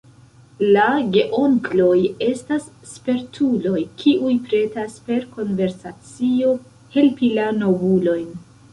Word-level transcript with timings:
La 0.75 0.85
geonkloj 1.15 1.97
estas 2.29 2.65
spertuloj, 2.95 3.77
kiuj 4.01 4.33
pretas 4.49 4.99
per 5.11 5.31
konversacio 5.39 6.59
helpi 6.99 7.35
la 7.41 7.51
novulojn. 7.65 8.31